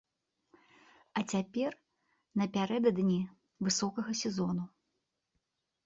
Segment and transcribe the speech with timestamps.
[1.19, 1.71] А цяпер
[2.43, 3.21] напярэдадні
[3.69, 4.63] высокага сезону.